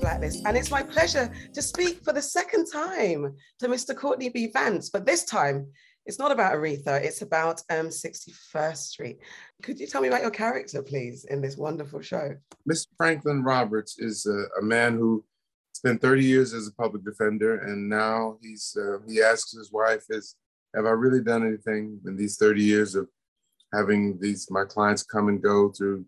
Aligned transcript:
Blacklist, 0.00 0.44
and 0.46 0.56
it's 0.56 0.70
my 0.70 0.82
pleasure 0.82 1.30
to 1.52 1.62
speak 1.62 2.02
for 2.02 2.12
the 2.12 2.22
second 2.22 2.66
time 2.66 3.36
to 3.58 3.68
Mr. 3.68 3.94
Courtney 3.94 4.30
B. 4.30 4.48
Vance. 4.52 4.88
But 4.88 5.04
this 5.04 5.24
time, 5.24 5.66
it's 6.06 6.18
not 6.18 6.32
about 6.32 6.54
Aretha, 6.54 7.02
it's 7.02 7.22
about 7.22 7.60
um, 7.70 7.88
61st 7.88 8.76
Street. 8.76 9.18
Could 9.62 9.78
you 9.78 9.86
tell 9.86 10.00
me 10.00 10.08
about 10.08 10.22
your 10.22 10.30
character, 10.30 10.82
please, 10.82 11.26
in 11.26 11.42
this 11.42 11.56
wonderful 11.56 12.00
show? 12.00 12.34
Mr. 12.68 12.86
Franklin 12.96 13.42
Roberts 13.42 13.98
is 13.98 14.26
a, 14.26 14.60
a 14.60 14.62
man 14.62 14.94
who 14.94 15.24
spent 15.74 16.00
30 16.00 16.24
years 16.24 16.54
as 16.54 16.66
a 16.66 16.72
public 16.72 17.04
defender, 17.04 17.58
and 17.58 17.88
now 17.88 18.38
he's 18.40 18.76
uh, 18.80 18.98
he 19.06 19.22
asks 19.22 19.52
his 19.52 19.70
wife, 19.70 20.04
"Is 20.08 20.36
have 20.74 20.86
I 20.86 20.90
really 20.90 21.22
done 21.22 21.46
anything 21.46 22.00
in 22.06 22.16
these 22.16 22.36
30 22.38 22.62
years 22.62 22.94
of 22.94 23.08
having 23.74 24.18
these 24.18 24.50
my 24.50 24.64
clients 24.64 25.02
come 25.02 25.28
and 25.28 25.42
go 25.42 25.70
through 25.70 26.04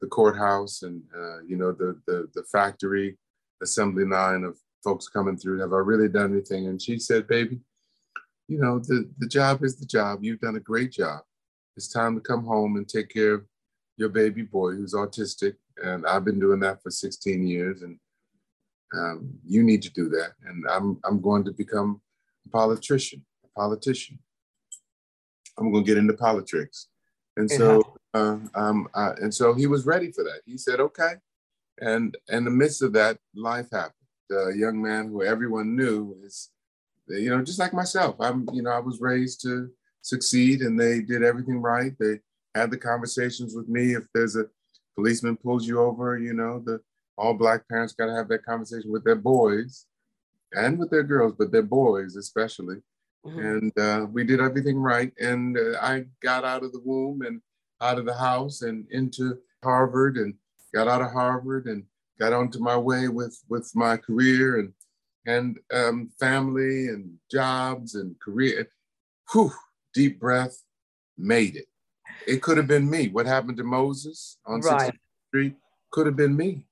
the 0.00 0.06
courthouse 0.06 0.82
and 0.82 1.02
uh, 1.16 1.40
you 1.46 1.56
know 1.56 1.72
the, 1.72 1.98
the 2.06 2.28
the 2.34 2.42
factory 2.44 3.16
assembly 3.62 4.04
line 4.04 4.44
of 4.44 4.56
folks 4.84 5.08
coming 5.08 5.36
through 5.36 5.60
have 5.60 5.72
i 5.72 5.76
really 5.76 6.08
done 6.08 6.32
anything? 6.32 6.68
And 6.68 6.80
she 6.80 6.98
said 6.98 7.26
baby 7.26 7.60
you 8.46 8.58
know 8.58 8.78
the 8.78 9.08
the 9.18 9.28
job 9.28 9.62
is 9.62 9.76
the 9.76 9.86
job. 9.86 10.20
You've 10.22 10.40
done 10.40 10.56
a 10.56 10.60
great 10.60 10.92
job. 10.92 11.20
It's 11.76 11.88
time 11.88 12.14
to 12.14 12.20
come 12.20 12.44
home 12.44 12.76
and 12.76 12.88
take 12.88 13.08
care 13.08 13.34
of 13.34 13.44
your 13.96 14.08
baby 14.08 14.42
boy 14.42 14.72
who's 14.72 14.94
autistic 14.94 15.54
and 15.82 16.06
i've 16.06 16.24
been 16.24 16.38
doing 16.38 16.60
that 16.60 16.80
for 16.82 16.90
16 16.90 17.46
years 17.46 17.82
and 17.82 17.98
um, 18.96 19.28
you 19.44 19.62
need 19.62 19.82
to 19.82 19.90
do 19.90 20.08
that 20.08 20.30
and 20.46 20.64
i'm 20.70 20.98
i'm 21.04 21.20
going 21.20 21.44
to 21.44 21.52
become 21.52 22.00
a 22.46 22.48
politician 22.50 23.24
a 23.44 23.48
politician. 23.60 24.18
I'm 25.58 25.72
going 25.72 25.84
to 25.84 25.88
get 25.88 25.98
into 25.98 26.14
politics. 26.14 26.88
And 27.36 27.50
so 27.50 27.82
uh, 28.14 28.38
um, 28.54 28.88
and 28.94 29.32
so 29.32 29.54
he 29.54 29.66
was 29.66 29.86
ready 29.86 30.10
for 30.10 30.24
that. 30.24 30.40
He 30.44 30.56
said, 30.56 30.80
okay. 30.80 31.14
And 31.80 32.16
in 32.28 32.44
the 32.44 32.50
midst 32.50 32.82
of 32.82 32.92
that, 32.94 33.18
life 33.34 33.68
happened. 33.72 33.94
A 34.30 34.54
young 34.54 34.82
man 34.82 35.08
who 35.08 35.22
everyone 35.22 35.74
knew 35.74 36.16
is, 36.24 36.50
you 37.08 37.30
know, 37.30 37.42
just 37.42 37.58
like 37.58 37.72
myself. 37.72 38.16
I'm, 38.20 38.46
you 38.52 38.62
know, 38.62 38.70
I 38.70 38.80
was 38.80 39.00
raised 39.00 39.40
to 39.42 39.70
succeed 40.02 40.60
and 40.60 40.78
they 40.78 41.00
did 41.00 41.22
everything 41.22 41.60
right. 41.60 41.92
They 41.98 42.20
had 42.54 42.70
the 42.70 42.76
conversations 42.76 43.54
with 43.54 43.68
me. 43.68 43.94
If 43.94 44.04
there's 44.12 44.36
a 44.36 44.46
policeman 44.96 45.36
pulls 45.36 45.66
you 45.66 45.80
over, 45.80 46.18
you 46.18 46.34
know, 46.34 46.62
the 46.64 46.80
all 47.16 47.34
black 47.34 47.68
parents 47.68 47.94
got 47.94 48.06
to 48.06 48.14
have 48.14 48.28
that 48.28 48.44
conversation 48.44 48.92
with 48.92 49.04
their 49.04 49.16
boys 49.16 49.86
and 50.52 50.78
with 50.78 50.90
their 50.90 51.02
girls, 51.02 51.34
but 51.38 51.50
their 51.50 51.62
boys 51.62 52.16
especially. 52.16 52.76
Mm-hmm. 53.26 53.38
And 53.38 53.78
uh, 53.78 54.06
we 54.06 54.24
did 54.24 54.40
everything 54.40 54.78
right. 54.78 55.12
And 55.20 55.58
uh, 55.58 55.78
I 55.80 56.04
got 56.22 56.44
out 56.44 56.62
of 56.62 56.72
the 56.72 56.80
womb 56.84 57.22
and 57.22 57.40
out 57.80 57.98
of 57.98 58.06
the 58.06 58.14
house 58.14 58.62
and 58.62 58.86
into 58.90 59.38
Harvard 59.62 60.16
and 60.16 60.34
got 60.74 60.88
out 60.88 61.02
of 61.02 61.12
Harvard 61.12 61.66
and 61.66 61.84
got 62.18 62.32
onto 62.32 62.58
my 62.58 62.76
way 62.76 63.08
with, 63.08 63.38
with 63.48 63.70
my 63.74 63.96
career 63.96 64.58
and, 64.58 64.72
and 65.26 65.58
um, 65.72 66.10
family 66.18 66.88
and 66.88 67.14
jobs 67.30 67.94
and 67.94 68.18
career. 68.20 68.68
Whew, 69.32 69.52
deep 69.94 70.18
breath, 70.18 70.62
made 71.16 71.56
it. 71.56 71.66
It 72.26 72.42
could 72.42 72.56
have 72.56 72.66
been 72.66 72.88
me. 72.88 73.08
What 73.08 73.26
happened 73.26 73.56
to 73.58 73.64
Moses 73.64 74.38
on 74.46 74.60
right. 74.60 74.92
6th 74.92 74.98
Street 75.28 75.56
could 75.90 76.06
have 76.06 76.16
been 76.16 76.36
me. 76.36 76.64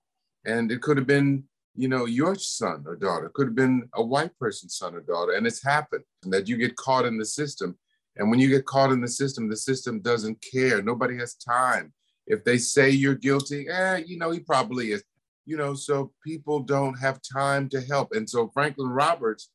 And 0.45 0.71
it 0.71 0.81
could 0.81 0.97
have 0.97 1.07
been, 1.07 1.45
you 1.75 1.89
know, 1.89 2.05
your 2.07 2.35
son 2.37 2.85
or 2.87 2.97
daughter, 2.97 3.27
it 3.27 3.33
could 3.35 3.49
have 3.49 3.57
been 3.57 3.89
a 3.95 4.03
white 4.03 4.37
person's 4.39 4.77
son 4.77 4.95
or 4.95 5.01
daughter. 5.01 5.33
And 5.33 5.47
it's 5.47 5.63
happened 5.63 6.05
and 6.25 6.33
that 6.33 6.49
you 6.49 6.57
get 6.57 6.77
caught 6.77 7.05
in 7.05 7.19
the 7.19 7.25
system 7.25 7.77
and 8.17 8.31
when 8.31 8.41
you 8.41 8.49
get 8.49 8.65
caught 8.65 8.93
in 8.93 9.01
the 9.01 9.09
system, 9.09 9.49
the 9.49 9.57
system 9.57 10.01
doesn't 10.01 10.43
care. 10.53 10.83
Nobody 10.83 11.17
has 11.19 11.35
time. 11.35 11.93
If 12.27 12.45
they 12.45 12.59
say 12.59 12.91
you're 12.91 13.15
guilty, 13.15 13.69
eh, 13.69 14.03
you 14.07 14.19
know, 14.19 14.31
he 14.31 14.41
probably 14.41 14.93
is. 14.93 15.03
You 15.45 15.57
know, 15.57 15.75
so 15.75 16.13
people 16.25 16.61
don't 16.61 16.99
have 16.99 17.21
time 17.23 17.69
to 17.69 17.81
help. 17.81 18.13
And 18.13 18.29
so 18.29 18.49
Franklin 18.49 18.89
Roberts 18.89 19.51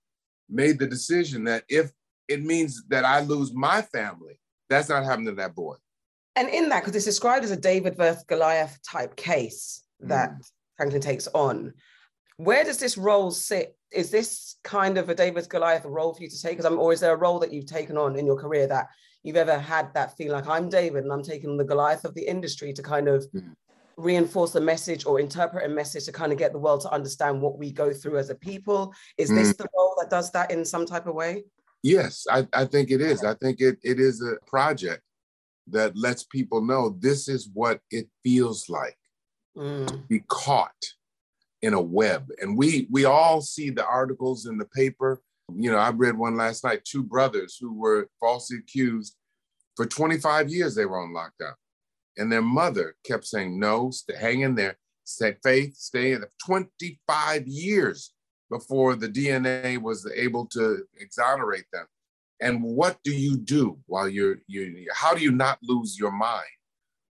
made 0.50 0.80
the 0.80 0.88
decision 0.88 1.44
that 1.46 1.66
if 1.68 1.92
it 2.30 2.44
means 2.44 2.84
that 2.88 3.04
I 3.04 3.22
lose 3.22 3.54
my 3.54 3.82
family, 3.82 4.40
that's 4.70 4.88
not 4.88 5.04
happening 5.04 5.28
to 5.28 5.36
that 5.36 5.54
boy. 5.54 5.76
And 6.38 6.48
in 6.48 6.70
that, 6.70 6.82
because 6.82 6.96
it's 6.96 7.04
described 7.04 7.44
as 7.44 7.52
a 7.52 7.58
David 7.58 7.98
versus 7.98 8.24
Goliath 8.24 8.80
type 8.90 9.18
case 9.18 9.84
that 10.00 10.32
mm. 10.32 10.52
Franklin 10.78 11.02
takes 11.02 11.28
on, 11.34 11.74
where 12.38 12.64
does 12.64 12.78
this 12.78 12.98
role 12.98 13.32
sit 13.32 13.76
is 13.92 14.10
this 14.10 14.56
kind 14.64 14.98
of 14.98 15.10
a 15.10 15.16
David 15.16 15.48
Goliath 15.50 15.86
role 15.86 16.14
for 16.14 16.24
you 16.24 16.30
to 16.30 16.42
take? 16.42 16.54
Because 16.54 16.66
I'm, 16.66 16.80
or 16.80 16.94
is 16.94 17.02
there 17.02 17.14
a 17.14 17.18
role 17.18 17.40
that 17.40 17.52
you've 17.52 17.66
taken 17.66 17.98
on 17.98 18.18
in 18.18 18.26
your 18.26 18.38
career 18.38 18.68
that 18.68 18.88
you've 19.24 19.36
ever 19.36 19.58
had 19.58 19.94
that 19.94 20.18
feel 20.18 20.32
like 20.32 20.48
I'm 20.48 20.70
David 20.70 21.04
and 21.04 21.14
I'm 21.14 21.24
taking 21.24 21.58
the 21.58 21.64
Goliath 21.64 22.06
of 22.06 22.16
the 22.16 22.28
industry 22.28 22.74
to 22.74 22.82
kind 22.82 23.08
of 23.08 23.26
mm. 23.32 23.54
reinforce 23.98 24.52
the 24.52 24.62
message 24.62 25.06
or 25.06 25.20
interpret 25.20 25.66
a 25.66 25.70
message 25.70 26.06
to 26.06 26.12
kind 26.12 26.32
of 26.32 26.38
get 26.38 26.52
the 26.52 26.60
world 26.60 26.82
to 26.82 26.92
understand 26.92 27.42
what 27.42 27.58
we 27.58 27.72
go 27.72 27.94
through 27.94 28.18
as 28.18 28.30
a 28.30 28.36
people? 28.36 28.94
Is 29.18 29.30
mm. 29.30 29.36
this 29.36 29.56
the 29.56 29.68
role 29.78 29.96
that 30.00 30.10
does 30.10 30.32
that 30.32 30.52
in 30.52 30.66
some 30.66 30.86
type 30.86 31.08
of 31.08 31.16
way? 31.16 31.44
Yes, 31.84 32.26
I, 32.30 32.48
I 32.54 32.66
think 32.66 32.92
it 32.92 33.02
is. 33.02 33.24
I 33.24 33.34
think 33.36 33.60
it, 33.60 33.78
it 33.84 34.00
is 34.00 34.22
a 34.22 34.38
project 34.48 35.02
that 35.68 35.96
lets 35.96 36.24
people 36.24 36.62
know 36.62 36.96
this 37.00 37.28
is 37.28 37.50
what 37.54 37.80
it 37.90 38.08
feels 38.24 38.70
like 38.70 38.98
mm. 39.58 39.88
to 39.88 39.98
be 39.98 40.24
caught 40.28 40.72
in 41.62 41.74
a 41.74 41.82
web. 41.82 42.28
And 42.40 42.58
we 42.58 42.88
we 42.90 43.06
all 43.06 43.42
see 43.42 43.70
the 43.70 43.86
articles 43.86 44.46
in 44.46 44.58
the 44.58 44.66
paper. 44.66 45.22
You 45.58 45.72
know, 45.72 45.78
I 45.78 45.90
read 45.90 46.18
one 46.18 46.38
last 46.38 46.64
night, 46.64 46.84
two 46.86 47.04
brothers 47.04 47.58
who 47.60 47.78
were 47.78 48.10
falsely 48.20 48.58
accused 48.58 49.16
for 49.76 49.86
25 49.86 50.50
years 50.50 50.76
they 50.76 50.86
were 50.86 51.00
on 51.00 51.14
lockdown. 51.14 51.54
And 52.18 52.32
their 52.32 52.42
mother 52.42 52.96
kept 53.06 53.26
saying, 53.26 53.60
no, 53.60 53.90
stay, 53.92 54.16
hang 54.18 54.42
in 54.42 54.56
there, 54.56 54.78
stay 55.04 55.36
faith, 55.44 55.76
stay 55.78 56.12
in 56.12 56.24
25 56.46 57.48
years 57.48 58.14
before 58.50 58.96
the 58.96 59.08
DNA 59.08 59.82
was 59.82 60.10
able 60.14 60.46
to 60.48 60.84
exonerate 61.00 61.66
them. 61.72 61.86
And 62.42 62.62
what 62.64 62.98
do 63.04 63.12
you 63.12 63.38
do 63.38 63.80
while 63.86 64.10
you're, 64.10 64.38
you 64.48 64.88
how 64.94 65.14
do 65.14 65.22
you 65.22 65.32
not 65.32 65.60
lose 65.64 65.98
your 65.98 66.12
mind? 66.12 66.44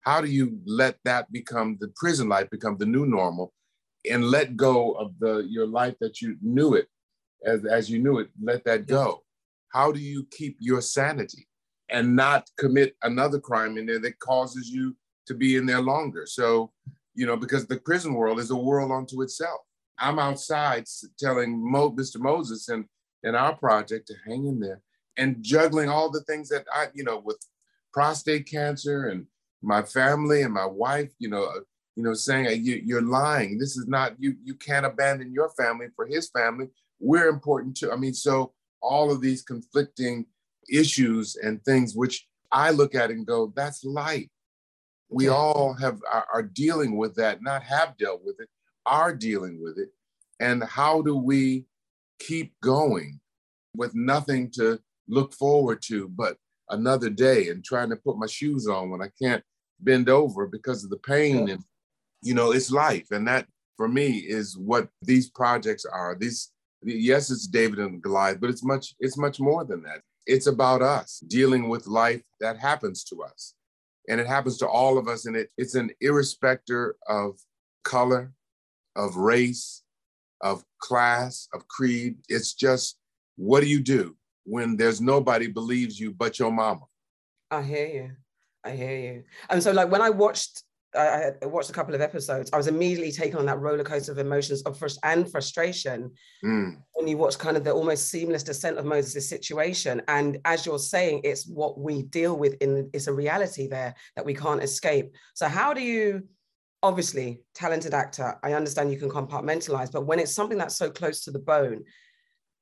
How 0.01 0.21
do 0.21 0.27
you 0.27 0.59
let 0.65 0.97
that 1.03 1.31
become 1.31 1.77
the 1.79 1.89
prison 1.95 2.29
life 2.29 2.49
become 2.49 2.77
the 2.77 2.85
new 2.85 3.05
normal 3.05 3.53
and 4.09 4.25
let 4.25 4.55
go 4.55 4.93
of 4.93 5.11
the 5.19 5.45
your 5.49 5.67
life 5.67 5.95
that 5.99 6.21
you 6.21 6.37
knew 6.41 6.73
it 6.75 6.87
as 7.45 7.65
as 7.65 7.89
you 7.89 7.99
knew 7.99 8.19
it 8.19 8.29
let 8.41 8.63
that 8.63 8.87
go 8.87 9.23
how 9.73 9.91
do 9.91 9.99
you 9.99 10.25
keep 10.31 10.57
your 10.59 10.81
sanity 10.81 11.47
and 11.89 12.15
not 12.15 12.49
commit 12.57 12.95
another 13.03 13.39
crime 13.39 13.77
in 13.77 13.85
there 13.85 13.99
that 13.99 14.19
causes 14.19 14.69
you 14.69 14.95
to 15.25 15.33
be 15.33 15.55
in 15.55 15.65
there 15.65 15.81
longer 15.81 16.25
so 16.25 16.71
you 17.13 17.25
know 17.25 17.37
because 17.37 17.65
the 17.67 17.77
prison 17.79 18.13
world 18.13 18.39
is 18.39 18.51
a 18.51 18.55
world 18.55 18.91
unto 18.91 19.21
itself 19.21 19.59
i'm 19.99 20.19
outside 20.19 20.85
telling 21.19 21.59
Mo, 21.71 21.91
mr 21.91 22.19
moses 22.19 22.69
and 22.69 22.85
and 23.23 23.35
our 23.35 23.55
project 23.55 24.07
to 24.07 24.15
hang 24.25 24.45
in 24.45 24.59
there 24.59 24.81
and 25.17 25.43
juggling 25.43 25.89
all 25.89 26.09
the 26.09 26.23
things 26.23 26.49
that 26.49 26.65
i 26.73 26.87
you 26.93 27.03
know 27.03 27.19
with 27.23 27.39
prostate 27.93 28.49
cancer 28.49 29.07
and 29.07 29.25
my 29.61 29.81
family 29.81 30.43
and 30.43 30.53
my 30.53 30.65
wife 30.65 31.11
you 31.19 31.29
know 31.29 31.43
uh, 31.43 31.59
you 31.97 32.03
know, 32.03 32.13
saying 32.13 32.63
you, 32.63 32.95
are 32.95 33.01
lying. 33.01 33.57
This 33.57 33.75
is 33.75 33.87
not 33.87 34.13
you. 34.19 34.35
You 34.43 34.53
can't 34.53 34.85
abandon 34.85 35.33
your 35.33 35.49
family 35.49 35.87
for 35.95 36.05
his 36.05 36.29
family. 36.29 36.67
We're 36.99 37.29
important 37.29 37.77
too. 37.77 37.91
I 37.91 37.95
mean, 37.95 38.13
so 38.13 38.53
all 38.81 39.11
of 39.11 39.21
these 39.21 39.41
conflicting 39.41 40.25
issues 40.69 41.35
and 41.35 41.63
things, 41.63 41.95
which 41.95 42.27
I 42.51 42.71
look 42.71 42.95
at 42.95 43.11
and 43.11 43.25
go, 43.25 43.53
that's 43.55 43.83
light. 43.83 44.29
We 45.09 45.29
all 45.29 45.73
have 45.73 45.99
are, 46.11 46.27
are 46.33 46.43
dealing 46.43 46.97
with 46.97 47.15
that, 47.15 47.41
not 47.41 47.63
have 47.63 47.97
dealt 47.97 48.23
with 48.25 48.39
it, 48.39 48.49
are 48.85 49.13
dealing 49.13 49.61
with 49.61 49.77
it. 49.77 49.89
And 50.39 50.63
how 50.63 51.01
do 51.01 51.15
we 51.15 51.65
keep 52.19 52.53
going 52.61 53.19
with 53.75 53.95
nothing 53.95 54.51
to 54.51 54.79
look 55.07 55.33
forward 55.33 55.81
to 55.83 56.09
but 56.09 56.37
another 56.69 57.09
day 57.09 57.49
and 57.49 57.63
trying 57.63 57.89
to 57.89 57.95
put 57.95 58.17
my 58.17 58.27
shoes 58.27 58.67
on 58.67 58.89
when 58.89 59.01
I 59.01 59.09
can't 59.21 59.43
bend 59.79 60.09
over 60.09 60.47
because 60.47 60.83
of 60.83 60.89
the 60.89 60.97
pain 60.97 61.47
yeah. 61.47 61.53
and 61.53 61.63
you 62.21 62.33
know, 62.33 62.51
it's 62.51 62.71
life. 62.71 63.11
And 63.11 63.27
that 63.27 63.47
for 63.75 63.87
me 63.87 64.17
is 64.17 64.57
what 64.57 64.89
these 65.01 65.29
projects 65.29 65.85
are. 65.85 66.15
These 66.19 66.51
yes, 66.83 67.31
it's 67.31 67.47
David 67.47 67.79
and 67.79 68.01
Goliath, 68.01 68.39
but 68.39 68.49
it's 68.49 68.63
much, 68.63 68.95
it's 68.99 69.17
much 69.17 69.39
more 69.39 69.63
than 69.65 69.83
that. 69.83 70.01
It's 70.25 70.47
about 70.47 70.81
us 70.81 71.19
dealing 71.27 71.69
with 71.69 71.87
life 71.87 72.21
that 72.39 72.57
happens 72.57 73.03
to 73.05 73.23
us. 73.23 73.53
And 74.09 74.21
it 74.21 74.27
happens 74.27 74.57
to 74.59 74.67
all 74.67 74.97
of 74.97 75.07
us. 75.07 75.25
And 75.25 75.35
it, 75.35 75.49
it's 75.57 75.75
an 75.75 75.91
irrespective 76.01 76.91
of 77.07 77.39
color, 77.83 78.31
of 78.95 79.15
race, 79.15 79.83
of 80.41 80.63
class, 80.79 81.47
of 81.53 81.67
creed. 81.67 82.17
It's 82.29 82.53
just 82.53 82.97
what 83.35 83.61
do 83.61 83.67
you 83.67 83.81
do 83.81 84.15
when 84.43 84.77
there's 84.77 85.01
nobody 85.01 85.47
believes 85.47 85.99
you 85.99 86.11
but 86.11 86.39
your 86.39 86.51
mama? 86.51 86.81
I 87.51 87.61
hear 87.61 87.87
you. 87.87 88.11
I 88.63 88.71
hear 88.71 88.97
you. 88.97 89.23
And 89.49 89.63
so, 89.63 89.71
like, 89.71 89.89
when 89.89 90.01
I 90.01 90.09
watched 90.09 90.63
I, 90.95 91.31
I, 91.41 91.45
watched 91.45 91.69
a 91.69 91.73
couple 91.73 91.93
of 91.93 92.01
episodes, 92.01 92.49
I 92.53 92.57
was 92.57 92.67
immediately 92.67 93.11
taken 93.11 93.37
on 93.37 93.45
that 93.47 93.59
roller 93.59 93.83
coaster 93.83 94.11
of 94.11 94.17
emotions 94.17 94.61
of 94.63 94.79
frust- 94.79 94.99
and 95.03 95.29
frustration 95.29 96.11
mm. 96.43 96.77
when 96.93 97.07
you 97.07 97.17
watch 97.17 97.37
kind 97.37 97.57
of 97.57 97.63
the 97.63 97.71
almost 97.71 98.09
seamless 98.09 98.43
descent 98.43 98.77
of 98.77 98.85
Moses' 98.85 99.29
situation. 99.29 100.01
And 100.07 100.39
as 100.45 100.65
you're 100.65 100.79
saying, 100.79 101.21
it's 101.23 101.45
what 101.45 101.79
we 101.79 102.03
deal 102.03 102.37
with 102.37 102.55
in 102.61 102.89
it's 102.93 103.07
a 103.07 103.13
reality 103.13 103.67
there 103.67 103.95
that 104.15 104.25
we 104.25 104.33
can't 104.33 104.63
escape. 104.63 105.13
So 105.33 105.47
how 105.47 105.73
do 105.73 105.81
you 105.81 106.23
obviously 106.83 107.41
talented 107.53 107.93
actor. 107.93 108.37
I 108.43 108.53
understand 108.53 108.91
you 108.91 108.99
can 108.99 109.09
compartmentalize, 109.09 109.91
but 109.91 110.05
when 110.05 110.19
it's 110.19 110.33
something 110.33 110.57
that's 110.57 110.77
so 110.77 110.89
close 110.89 111.23
to 111.23 111.31
the 111.31 111.39
bone, 111.39 111.83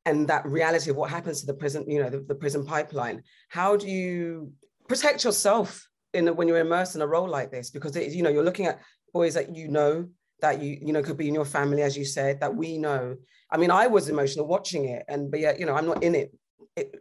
and 0.06 0.28
that 0.28 0.46
reality 0.46 0.92
of 0.92 0.96
what 0.96 1.10
happens 1.10 1.42
to 1.42 1.48
the 1.48 1.54
prison, 1.54 1.84
you 1.88 2.02
know, 2.02 2.10
the, 2.10 2.20
the 2.20 2.36
prison 2.36 2.64
pipeline, 2.66 3.24
how 3.50 3.76
do 3.76 3.88
you 3.88 4.52
protect 4.88 5.24
yourself 5.24 5.88
in 6.16 6.26
the, 6.26 6.34
when 6.34 6.48
you're 6.48 6.60
immersed 6.60 6.96
in 6.96 7.02
a 7.02 7.08
role 7.08 7.28
like 7.28 7.52
this? 7.52 7.70
Because 7.70 7.96
it, 7.96 8.12
you 8.14 8.24
know 8.24 8.30
you're 8.30 8.44
looking 8.44 8.66
at 8.66 8.82
boys 9.14 9.34
that 9.36 9.56
you 9.56 9.68
know 9.68 10.08
that 10.42 10.62
you 10.62 10.78
you 10.82 10.94
know 10.94 11.04
could 11.04 11.18
be 11.18 11.28
in 11.28 11.36
your 11.36 11.46
family, 11.46 11.82
as 11.82 11.98
you 11.98 12.06
said, 12.06 12.40
that 12.40 12.56
we 12.56 12.78
know. 12.78 13.16
I 13.52 13.58
mean, 13.58 13.72
I 13.72 13.88
was 13.88 14.10
emotional 14.10 14.48
watching 14.48 14.86
it, 14.86 15.04
and 15.08 15.30
but 15.30 15.40
yet 15.40 15.60
you 15.60 15.66
know 15.66 15.76
I'm 15.76 15.86
not 15.86 16.04
in 16.04 16.16
it, 16.16 16.32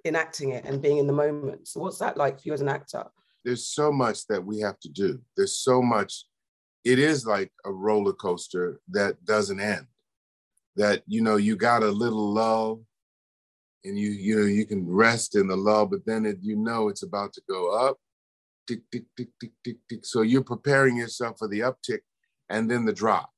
enacting 0.04 0.50
it 0.50 0.64
and 0.64 0.82
being 0.82 0.98
in 0.98 1.06
the 1.06 1.12
moment. 1.12 1.68
So 1.68 1.80
what's 1.80 1.98
that 1.98 2.16
like 2.16 2.40
for 2.40 2.48
you 2.48 2.52
as 2.52 2.60
an 2.60 2.68
actor? 2.68 3.04
There's 3.44 3.66
so 3.66 3.92
much 3.92 4.26
that 4.28 4.44
we 4.44 4.60
have 4.60 4.78
to 4.80 4.88
do. 4.88 5.20
There's 5.36 5.58
so 5.58 5.82
much. 5.82 6.24
It 6.84 6.98
is 6.98 7.26
like 7.26 7.50
a 7.64 7.72
roller 7.72 8.12
coaster 8.12 8.80
that 8.90 9.24
doesn't 9.24 9.60
end. 9.60 9.86
That 10.76 11.02
you 11.06 11.22
know 11.22 11.36
you 11.36 11.56
got 11.56 11.82
a 11.82 11.90
little 11.90 12.32
lull, 12.32 12.82
and 13.84 13.98
you 13.98 14.10
you 14.10 14.36
know 14.36 14.46
you 14.46 14.66
can 14.66 14.88
rest 14.88 15.36
in 15.36 15.48
the 15.48 15.56
lull, 15.56 15.86
but 15.86 16.06
then 16.06 16.26
it, 16.26 16.38
you 16.40 16.56
know 16.56 16.88
it's 16.88 17.02
about 17.02 17.32
to 17.34 17.42
go 17.48 17.70
up, 17.70 17.98
tick 18.66 18.80
tick 18.90 19.04
tick 19.16 19.28
tick 19.40 19.52
tick 19.64 19.76
tick. 19.88 20.04
So 20.04 20.22
you're 20.22 20.42
preparing 20.44 20.96
yourself 20.96 21.38
for 21.38 21.48
the 21.48 21.60
uptick, 21.60 22.00
and 22.48 22.70
then 22.70 22.84
the 22.84 22.92
drop, 22.92 23.30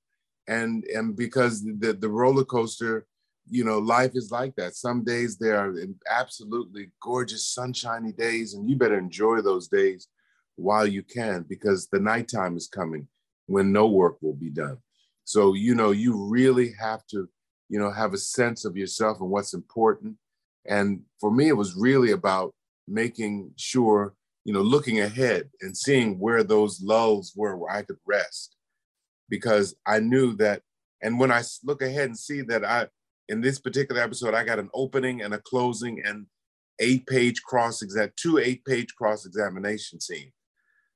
and 0.46 0.84
and 0.84 1.16
because 1.16 1.62
the 1.62 1.96
the 1.98 2.08
roller 2.08 2.44
coaster 2.44 3.06
you 3.48 3.64
know, 3.64 3.78
life 3.78 4.12
is 4.14 4.30
like 4.30 4.54
that. 4.56 4.74
Some 4.74 5.04
days 5.04 5.38
there 5.38 5.56
are 5.56 5.74
absolutely 6.10 6.90
gorgeous, 7.00 7.46
sunshiny 7.46 8.12
days, 8.12 8.54
and 8.54 8.68
you 8.68 8.76
better 8.76 8.98
enjoy 8.98 9.40
those 9.40 9.68
days 9.68 10.08
while 10.56 10.86
you 10.86 11.02
can 11.02 11.44
because 11.48 11.88
the 11.88 12.00
nighttime 12.00 12.56
is 12.56 12.66
coming 12.66 13.06
when 13.46 13.72
no 13.72 13.86
work 13.86 14.16
will 14.20 14.34
be 14.34 14.50
done. 14.50 14.78
So, 15.24 15.54
you 15.54 15.74
know, 15.74 15.90
you 15.90 16.16
really 16.28 16.72
have 16.80 17.06
to, 17.08 17.28
you 17.68 17.78
know, 17.78 17.90
have 17.90 18.14
a 18.14 18.18
sense 18.18 18.64
of 18.64 18.76
yourself 18.76 19.20
and 19.20 19.30
what's 19.30 19.54
important. 19.54 20.16
And 20.64 21.02
for 21.20 21.30
me, 21.30 21.48
it 21.48 21.56
was 21.56 21.76
really 21.76 22.12
about 22.12 22.54
making 22.88 23.52
sure, 23.56 24.14
you 24.46 24.52
know, 24.52 24.62
looking 24.62 25.00
ahead 25.00 25.50
and 25.60 25.76
seeing 25.76 26.20
where 26.20 26.44
those 26.44 26.80
lulls 26.80 27.32
were 27.34 27.56
where 27.56 27.72
I 27.72 27.82
could 27.82 27.98
rest 28.06 28.54
because 29.28 29.74
I 29.84 29.98
knew 29.98 30.36
that. 30.36 30.62
And 31.02 31.18
when 31.18 31.32
I 31.32 31.42
look 31.64 31.82
ahead 31.82 32.04
and 32.04 32.16
see 32.16 32.42
that 32.42 32.64
I, 32.64 32.86
in 33.28 33.40
this 33.40 33.58
particular 33.58 34.00
episode, 34.00 34.34
I 34.34 34.44
got 34.44 34.60
an 34.60 34.70
opening 34.72 35.22
and 35.22 35.34
a 35.34 35.38
closing 35.38 36.00
and 36.06 36.26
eight 36.78 37.08
page 37.08 37.42
cross 37.42 37.82
exam, 37.82 38.12
two 38.14 38.38
eight 38.38 38.64
page 38.64 38.94
cross 38.94 39.26
examination 39.26 39.98
scene. 39.98 40.30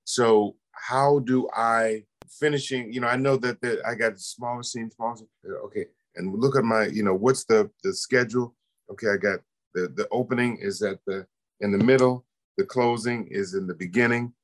So 0.04 0.54
how 0.70 1.18
do 1.18 1.48
I 1.52 2.04
finishing? 2.28 2.92
You 2.92 3.00
know, 3.00 3.08
I 3.08 3.16
know 3.16 3.36
that 3.38 3.60
the, 3.60 3.82
I 3.84 3.96
got 3.96 4.20
smaller 4.20 4.62
scene, 4.62 4.92
smaller. 4.92 5.16
Scene. 5.16 5.28
Uh, 5.44 5.54
okay, 5.66 5.86
and 6.14 6.38
look 6.38 6.56
at 6.56 6.62
my, 6.62 6.86
you 6.86 7.02
know, 7.02 7.14
what's 7.14 7.46
the 7.46 7.68
the 7.82 7.92
schedule? 7.92 8.54
Okay, 8.92 9.08
I 9.08 9.16
got 9.16 9.40
the 9.74 9.88
the 9.88 10.06
opening 10.12 10.58
is 10.60 10.82
at 10.82 11.00
the 11.04 11.26
in 11.60 11.72
the 11.72 11.84
middle, 11.84 12.24
the 12.60 12.66
closing 12.66 13.26
is 13.30 13.54
in 13.54 13.66
the 13.66 13.74
beginning, 13.74 14.34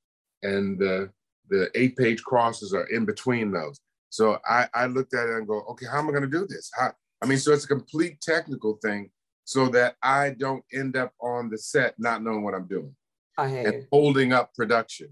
and 0.43 0.79
the 0.79 1.11
the 1.51 1.71
eight 1.75 1.97
page 1.99 2.23
crosses 2.23 2.73
are 2.73 2.87
in 2.87 3.05
between 3.05 3.53
those. 3.53 3.79
So 4.09 4.39
I 4.49 4.69
I 4.73 4.87
looked 4.87 5.13
at 5.13 5.29
it 5.29 5.37
and 5.37 5.47
go, 5.47 5.61
okay, 5.73 5.85
how 5.85 5.99
am 5.99 6.09
I 6.09 6.13
going 6.13 6.23
to 6.23 6.39
do 6.39 6.47
this? 6.49 6.71
How 6.75 6.93
I 7.23 7.27
mean, 7.27 7.37
so 7.37 7.53
it's 7.53 7.67
a 7.67 7.69
complete 7.69 8.23
technical 8.23 8.79
thing 8.83 9.11
so 9.45 9.69
that 9.69 9.97
I 10.03 10.31
don't 10.31 10.65
end 10.73 10.97
up 10.97 11.13
on 11.21 11.51
the 11.51 11.59
set 11.59 11.95
not 11.99 12.23
knowing 12.23 12.43
what 12.43 12.55
I'm 12.55 12.67
doing 12.67 12.97
I 13.37 13.49
and 13.49 13.75
you. 13.75 13.87
holding 13.93 14.33
up 14.33 14.55
production 14.55 15.09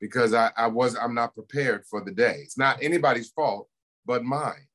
because 0.00 0.34
I, 0.34 0.50
I 0.56 0.66
was 0.66 0.96
I'm 0.96 1.14
not 1.14 1.34
prepared 1.34 1.84
for 1.88 2.04
the 2.04 2.10
day. 2.10 2.40
It's 2.42 2.58
not 2.58 2.82
anybody's 2.82 3.30
fault 3.30 3.68
but 4.04 4.24
mine 4.24 4.66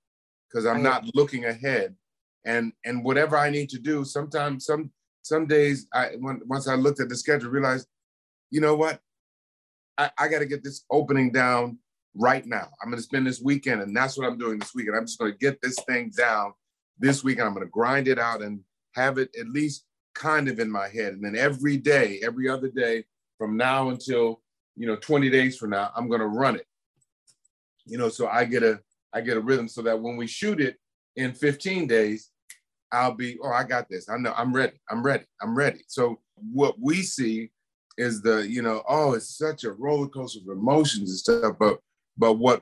because 0.48 0.66
I'm 0.66 0.82
not 0.82 1.04
looking 1.16 1.44
ahead 1.44 1.96
and 2.46 2.72
and 2.86 3.04
whatever 3.04 3.36
I 3.38 3.50
need 3.50 3.68
to 3.72 3.80
do. 3.80 4.06
Sometimes 4.06 4.68
some 4.68 4.90
some 5.24 5.48
days 5.48 5.88
I 5.94 6.12
when, 6.20 6.42
once 6.46 6.68
I 6.68 6.76
looked 6.76 7.00
at 7.00 7.10
the 7.10 7.16
schedule 7.16 7.50
realized, 7.50 7.88
you 8.52 8.62
know 8.62 8.76
what, 8.76 9.02
I, 9.98 10.12
I 10.18 10.28
got 10.28 10.40
to 10.40 10.46
get 10.46 10.64
this 10.64 10.86
opening 10.92 11.32
down 11.32 11.80
right 12.16 12.46
now. 12.46 12.70
I'm 12.82 12.90
going 12.90 12.98
to 12.98 13.04
spend 13.04 13.26
this 13.26 13.42
weekend 13.42 13.82
and 13.82 13.96
that's 13.96 14.18
what 14.18 14.28
I'm 14.28 14.38
doing 14.38 14.60
this 14.60 14.76
weekend. 14.76 14.96
I'm 14.96 15.06
just 15.06 15.18
going 15.18 15.32
to 15.32 15.38
get 15.38 15.62
this 15.62 15.78
thing 15.88 16.12
down 16.16 16.54
this 17.00 17.24
week 17.24 17.40
I'm 17.40 17.54
going 17.54 17.66
to 17.66 17.72
grind 17.72 18.08
it 18.08 18.20
out 18.20 18.42
and 18.42 18.62
have 18.94 19.18
it 19.18 19.36
at 19.40 19.50
least 19.50 19.86
kind 20.14 20.48
of 20.48 20.60
in 20.60 20.70
my 20.70 20.88
head. 20.88 21.14
And 21.14 21.24
then 21.24 21.36
every 21.36 21.78
day, 21.78 22.20
every 22.24 22.48
other 22.50 22.70
day 22.70 23.04
from 23.38 23.58
now 23.58 23.90
until, 23.90 24.42
you 24.76 24.88
know, 24.88 24.96
20 24.96 25.30
days 25.30 25.58
from 25.58 25.72
now, 25.72 25.92
I'm 25.96 26.08
going 26.08 26.22
to 26.22 26.28
run 26.28 26.56
it. 26.56 26.68
You 27.86 27.98
know, 27.98 28.10
so 28.10 28.28
I 28.28 28.46
get 28.46 28.64
a 28.64 28.80
I 29.14 29.22
get 29.22 29.38
a 29.38 29.42
rhythm 29.42 29.68
so 29.68 29.82
that 29.84 30.00
when 30.00 30.16
we 30.16 30.26
shoot 30.26 30.60
it 30.60 30.78
in 31.18 31.34
15 31.34 31.88
days, 31.88 32.30
I'll 32.94 33.14
be, 33.14 33.38
oh, 33.44 33.52
I 33.52 33.64
got 33.64 33.90
this. 33.90 34.08
I 34.08 34.18
know 34.18 34.34
I'm 34.38 34.54
ready. 34.54 34.80
I'm 34.90 35.04
ready. 35.04 35.26
I'm 35.42 35.56
ready. 35.56 35.82
So 35.88 36.20
what 36.36 36.76
we 36.80 37.02
see 37.02 37.50
is 37.98 38.22
the, 38.22 38.48
you 38.48 38.62
know, 38.62 38.84
oh, 38.88 39.14
it's 39.14 39.38
such 39.38 39.64
a 39.64 39.72
roller 39.72 40.08
coaster 40.08 40.40
of 40.40 40.58
emotions 40.58 41.10
and 41.10 41.20
stuff. 41.20 41.56
But 41.60 41.80
but 42.18 42.34
what 42.34 42.62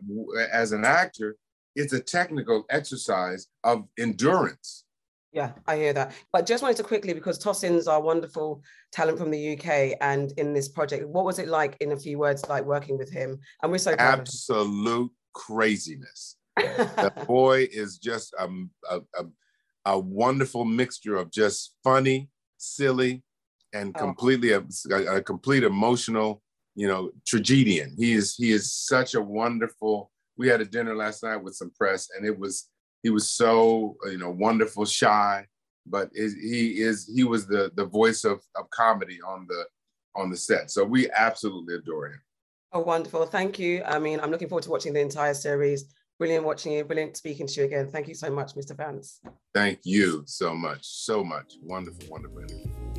as 0.51 0.72
an 0.72 0.86
actor, 0.86 1.36
it's 1.75 1.94
a 1.94 2.00
technical 2.00 2.66
exercise 2.69 3.48
of 3.63 3.86
endurance. 4.00 4.86
Yeah, 5.33 5.51
I 5.66 5.78
hear 5.78 5.94
that. 5.94 6.13
But 6.34 6.45
just 6.45 6.62
wanted 6.62 6.77
to 6.77 6.84
quickly, 6.84 7.13
because 7.13 7.39
Tosin's 7.39 7.88
our 7.88 8.01
wonderful 8.01 8.62
talent 8.92 9.18
from 9.18 9.31
the 9.31 9.57
UK 9.57 9.98
and 10.01 10.34
in 10.38 10.54
this 10.54 10.68
project, 10.68 11.07
what 11.07 11.24
was 11.24 11.39
it 11.39 11.48
like 11.48 11.77
in 11.80 11.94
a 11.94 11.98
few 11.98 12.18
words, 12.18 12.48
like 12.50 12.66
working 12.66 12.98
with 12.98 13.10
him? 13.10 13.39
And 13.63 13.72
we're 13.72 13.77
so 13.77 13.95
absolute 13.98 15.12
craziness. 15.34 16.36
the 16.57 17.13
boy 17.25 17.68
is 17.72 17.98
just 17.98 18.34
a, 18.38 18.48
a, 18.89 18.98
a, 19.18 19.25
a, 19.86 19.98
wonderful 19.98 20.66
mixture 20.66 21.16
of 21.16 21.31
just 21.31 21.75
funny, 21.83 22.30
silly, 22.57 23.24
and 23.74 23.95
oh. 23.95 24.00
completely 24.00 24.51
a, 24.51 24.63
a 24.92 25.22
complete 25.22 25.63
emotional, 25.63 26.42
you 26.75 26.88
know, 26.88 27.12
tragedian. 27.25 27.95
He 27.98 28.13
is 28.13 28.36
he 28.36 28.51
is 28.51 28.72
such 28.72 29.16
a 29.16 29.22
wonderful 29.22 30.12
we 30.38 30.48
had 30.48 30.62
a 30.62 30.66
dinner 30.66 30.95
last 30.95 31.24
night 31.24 31.38
with 31.38 31.56
some 31.56 31.72
press, 31.72 32.10
and 32.16 32.25
it 32.25 32.38
was 32.38 32.69
he 33.04 33.10
was 33.10 33.30
so 33.30 33.95
you 34.06 34.18
know 34.18 34.31
wonderful, 34.31 34.86
shy, 34.86 35.45
but 35.86 36.10
it, 36.13 36.34
he 36.42 36.81
is 36.81 37.12
he 37.13 37.24
was 37.24 37.48
the 37.48 37.72
the 37.75 37.86
voice 37.86 38.24
of 38.24 38.42
of 38.56 38.69
comedy 38.69 39.19
on 39.22 39.45
the 39.48 39.66
on 40.16 40.30
the 40.30 40.38
set. 40.38 40.72
So 40.72 40.84
we 40.84 41.10
absolutely 41.12 41.75
adore 41.75 42.07
him. 42.07 42.22
Oh, 42.74 42.80
wonderful! 42.80 43.25
Thank 43.25 43.60
you. 43.60 43.84
I 43.86 44.00
mean, 44.00 44.19
I'm 44.19 44.31
looking 44.31 44.50
forward 44.50 44.63
to 44.63 44.72
watching 44.72 44.94
the 44.94 45.01
entire 45.01 45.34
series. 45.34 45.94
Brilliant 46.22 46.46
watching 46.46 46.74
you. 46.74 46.84
Brilliant 46.84 47.18
speaking 47.18 47.48
to 47.48 47.62
you 47.62 47.66
again. 47.66 47.88
Thank 47.88 48.08
you 48.08 48.13
so 48.13 48.30
much, 48.30 48.54
Mr. 48.54 48.78
Vance. 48.78 49.22
Thank 49.56 49.80
you 49.86 50.22
so 50.28 50.54
much. 50.54 50.82
So 50.84 51.24
much. 51.24 51.56
Wonderful, 51.63 52.10
wonderful 52.12 52.42
interview. 52.42 52.90